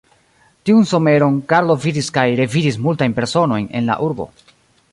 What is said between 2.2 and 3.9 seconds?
revidis multajn personojn